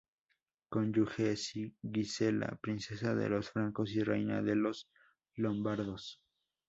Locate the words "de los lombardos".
4.41-6.23